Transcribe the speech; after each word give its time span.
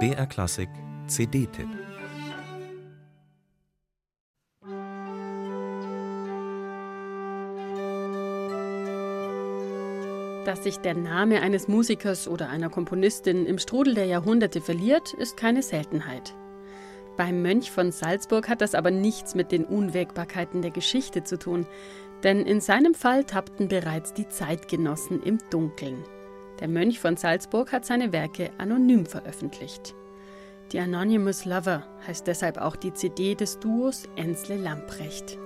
BR 0.00 0.26
Klassik 0.26 0.68
CD-Tipp 1.06 1.68
Dass 10.44 10.64
sich 10.64 10.78
der 10.78 10.94
Name 10.94 11.40
eines 11.40 11.68
Musikers 11.68 12.26
oder 12.26 12.48
einer 12.48 12.68
Komponistin 12.68 13.46
im 13.46 13.58
Strudel 13.58 13.94
der 13.94 14.06
Jahrhunderte 14.06 14.60
verliert, 14.60 15.14
ist 15.14 15.36
keine 15.36 15.62
Seltenheit. 15.62 16.34
Beim 17.16 17.42
Mönch 17.42 17.70
von 17.70 17.92
Salzburg 17.92 18.48
hat 18.48 18.60
das 18.60 18.74
aber 18.74 18.90
nichts 18.90 19.36
mit 19.36 19.52
den 19.52 19.64
Unwägbarkeiten 19.64 20.62
der 20.62 20.72
Geschichte 20.72 21.22
zu 21.22 21.38
tun, 21.38 21.66
denn 22.24 22.44
in 22.44 22.60
seinem 22.60 22.94
Fall 22.94 23.22
tappten 23.22 23.68
bereits 23.68 24.14
die 24.14 24.28
Zeitgenossen 24.28 25.22
im 25.22 25.38
Dunkeln. 25.50 26.02
Der 26.60 26.68
Mönch 26.68 27.00
von 27.00 27.16
Salzburg 27.16 27.72
hat 27.72 27.84
seine 27.84 28.12
Werke 28.12 28.50
anonym 28.58 29.06
veröffentlicht. 29.06 29.94
Die 30.72 30.78
Anonymous 30.78 31.44
Lover 31.44 31.84
heißt 32.06 32.26
deshalb 32.26 32.58
auch 32.58 32.76
die 32.76 32.94
CD 32.94 33.34
des 33.34 33.58
Duos 33.58 34.04
Ensle 34.16 34.56
Lamprecht. 34.56 35.38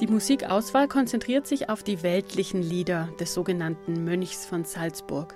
Die 0.00 0.06
Musikauswahl 0.08 0.88
konzentriert 0.88 1.46
sich 1.46 1.70
auf 1.70 1.82
die 1.82 2.02
weltlichen 2.02 2.60
Lieder 2.60 3.08
des 3.18 3.32
sogenannten 3.32 4.04
Mönchs 4.04 4.44
von 4.44 4.64
Salzburg. 4.64 5.34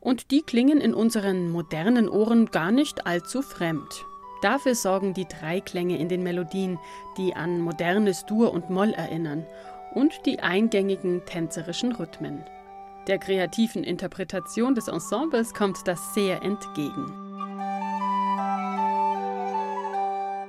Und 0.00 0.30
die 0.32 0.42
klingen 0.42 0.80
in 0.80 0.92
unseren 0.92 1.50
modernen 1.50 2.08
Ohren 2.08 2.46
gar 2.46 2.72
nicht 2.72 3.06
allzu 3.06 3.42
fremd. 3.42 4.04
Dafür 4.46 4.76
sorgen 4.76 5.12
die 5.12 5.26
drei 5.26 5.60
Klänge 5.60 5.98
in 5.98 6.08
den 6.08 6.22
Melodien, 6.22 6.78
die 7.16 7.34
an 7.34 7.58
modernes 7.58 8.26
Dur 8.26 8.52
und 8.52 8.70
Moll 8.70 8.92
erinnern, 8.92 9.44
und 9.92 10.24
die 10.24 10.38
eingängigen 10.38 11.24
tänzerischen 11.26 11.90
Rhythmen. 11.90 12.44
Der 13.08 13.18
kreativen 13.18 13.82
Interpretation 13.82 14.76
des 14.76 14.86
Ensembles 14.86 15.52
kommt 15.52 15.88
das 15.88 16.14
sehr 16.14 16.44
entgegen. 16.44 17.06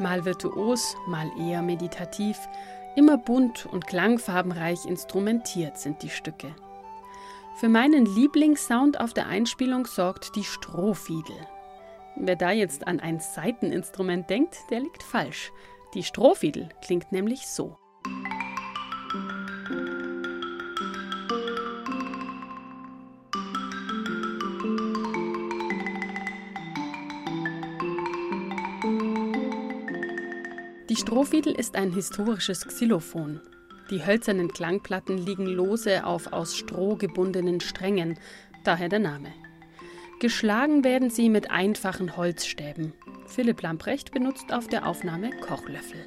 Mal 0.00 0.24
virtuos, 0.24 0.96
mal 1.06 1.30
eher 1.38 1.62
meditativ, 1.62 2.36
Immer 2.96 3.16
bunt 3.16 3.64
und 3.66 3.86
klangfarbenreich 3.86 4.86
instrumentiert 4.86 5.78
sind 5.78 6.02
die 6.02 6.10
Stücke. 6.10 6.52
Für 7.60 7.68
meinen 7.68 8.06
Lieblingssound 8.06 8.98
auf 8.98 9.14
der 9.14 9.28
Einspielung 9.28 9.86
sorgt 9.86 10.34
die 10.34 10.42
Strohfiedel. 10.42 11.36
Wer 12.16 12.36
da 12.36 12.52
jetzt 12.52 12.86
an 12.86 13.00
ein 13.00 13.18
Saiteninstrument 13.18 14.30
denkt, 14.30 14.56
der 14.70 14.80
liegt 14.80 15.02
falsch. 15.02 15.50
Die 15.94 16.02
Strohfiedel 16.02 16.68
klingt 16.80 17.10
nämlich 17.12 17.46
so. 17.46 17.76
Die 30.88 30.96
Strohfiedel 30.96 31.52
ist 31.54 31.74
ein 31.74 31.92
historisches 31.92 32.64
Xylophon. 32.66 33.40
Die 33.90 34.06
hölzernen 34.06 34.48
Klangplatten 34.48 35.18
liegen 35.18 35.46
lose 35.46 36.06
auf 36.06 36.32
aus 36.32 36.56
Stroh 36.56 36.94
gebundenen 36.94 37.60
Strängen, 37.60 38.18
daher 38.62 38.88
der 38.88 39.00
Name. 39.00 39.32
Geschlagen 40.20 40.84
werden 40.84 41.10
sie 41.10 41.28
mit 41.28 41.50
einfachen 41.50 42.16
Holzstäben. 42.16 42.92
Philipp 43.26 43.62
Lamprecht 43.62 44.12
benutzt 44.12 44.52
auf 44.52 44.68
der 44.68 44.86
Aufnahme 44.86 45.30
Kochlöffel. 45.40 46.06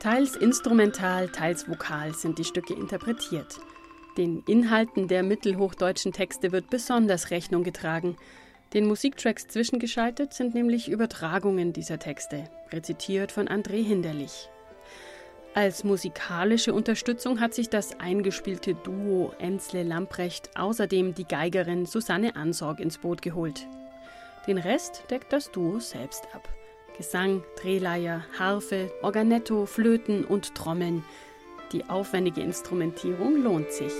Teils 0.00 0.34
instrumental, 0.34 1.28
teils 1.28 1.68
vokal 1.68 2.12
sind 2.14 2.38
die 2.38 2.44
Stücke 2.44 2.74
interpretiert. 2.74 3.60
Den 4.16 4.42
Inhalten 4.46 5.08
der 5.08 5.22
mittelhochdeutschen 5.22 6.12
Texte 6.12 6.52
wird 6.52 6.70
besonders 6.70 7.30
Rechnung 7.30 7.62
getragen. 7.62 8.16
Den 8.74 8.86
Musiktracks 8.86 9.46
zwischengeschaltet 9.46 10.34
sind 10.34 10.54
nämlich 10.54 10.88
Übertragungen 10.88 11.72
dieser 11.72 11.98
Texte, 11.98 12.44
rezitiert 12.72 13.30
von 13.30 13.46
André 13.48 13.84
Hinderlich. 13.84 14.48
Als 15.54 15.84
musikalische 15.84 16.72
Unterstützung 16.72 17.40
hat 17.40 17.52
sich 17.52 17.68
das 17.68 18.00
eingespielte 18.00 18.74
Duo 18.74 19.32
Ensle 19.38 19.82
Lamprecht 19.82 20.50
außerdem 20.56 21.14
die 21.14 21.26
Geigerin 21.26 21.84
Susanne 21.84 22.36
Ansorg 22.36 22.80
ins 22.80 22.98
Boot 22.98 23.20
geholt. 23.20 23.66
Den 24.46 24.58
Rest 24.58 25.04
deckt 25.10 25.32
das 25.32 25.50
Duo 25.50 25.78
selbst 25.78 26.26
ab. 26.34 26.48
Gesang, 26.96 27.42
Drehleier, 27.60 28.24
Harfe, 28.38 28.90
Organetto, 29.02 29.66
Flöten 29.66 30.24
und 30.24 30.54
Trommeln– 30.54 31.04
die 31.72 31.88
aufwendige 31.88 32.42
Instrumentierung 32.42 33.42
lohnt 33.42 33.72
sich. 33.72 33.92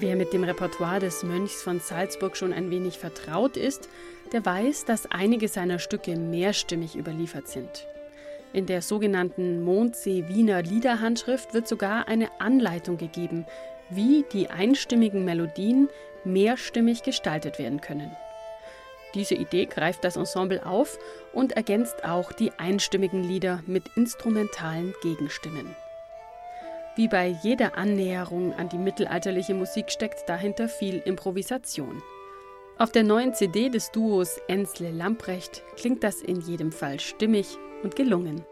Wer 0.00 0.14
mit 0.14 0.32
dem 0.32 0.44
Repertoire 0.44 1.00
des 1.00 1.24
Mönchs 1.24 1.60
von 1.60 1.80
Salzburg 1.80 2.36
schon 2.36 2.52
ein 2.52 2.70
wenig 2.70 2.98
vertraut 2.98 3.56
ist, 3.56 3.88
der 4.30 4.46
weiß, 4.46 4.84
dass 4.84 5.10
einige 5.10 5.48
seiner 5.48 5.80
Stücke 5.80 6.14
mehrstimmig 6.14 6.94
überliefert 6.94 7.48
sind. 7.48 7.88
In 8.52 8.66
der 8.66 8.80
sogenannten 8.80 9.60
Mondsee 9.64 10.28
Wiener 10.28 10.62
Liederhandschrift 10.62 11.52
wird 11.52 11.66
sogar 11.66 12.06
eine 12.06 12.28
Anleitung 12.40 12.96
gegeben, 12.96 13.44
wie 13.90 14.24
die 14.32 14.50
einstimmigen 14.50 15.24
Melodien 15.24 15.88
mehrstimmig 16.22 17.02
gestaltet 17.02 17.58
werden 17.58 17.80
können. 17.80 18.16
Diese 19.14 19.34
Idee 19.34 19.64
greift 19.64 20.04
das 20.04 20.16
Ensemble 20.16 20.64
auf 20.64 20.96
und 21.32 21.52
ergänzt 21.52 22.04
auch 22.04 22.32
die 22.32 22.52
einstimmigen 22.52 23.24
Lieder 23.24 23.64
mit 23.66 23.82
instrumentalen 23.96 24.94
Gegenstimmen. 25.02 25.74
Wie 26.98 27.06
bei 27.06 27.28
jeder 27.28 27.78
Annäherung 27.78 28.52
an 28.54 28.68
die 28.68 28.76
mittelalterliche 28.76 29.54
Musik 29.54 29.92
steckt 29.92 30.28
dahinter 30.28 30.68
viel 30.68 30.96
Improvisation. 31.04 32.02
Auf 32.76 32.90
der 32.90 33.04
neuen 33.04 33.34
CD 33.34 33.68
des 33.68 33.92
Duos 33.92 34.40
Ensle 34.48 34.90
Lamprecht 34.90 35.62
klingt 35.76 36.02
das 36.02 36.22
in 36.22 36.40
jedem 36.40 36.72
Fall 36.72 36.98
stimmig 36.98 37.56
und 37.84 37.94
gelungen. 37.94 38.44